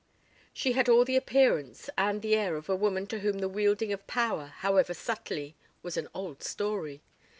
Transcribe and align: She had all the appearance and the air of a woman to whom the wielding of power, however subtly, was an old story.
She 0.51 0.71
had 0.71 0.89
all 0.89 1.05
the 1.05 1.15
appearance 1.15 1.87
and 1.95 2.23
the 2.23 2.35
air 2.35 2.55
of 2.55 2.67
a 2.67 2.75
woman 2.75 3.05
to 3.05 3.19
whom 3.19 3.37
the 3.37 3.47
wielding 3.47 3.93
of 3.93 4.07
power, 4.07 4.47
however 4.57 4.95
subtly, 4.95 5.53
was 5.83 5.95
an 5.95 6.07
old 6.15 6.41
story. 6.41 7.03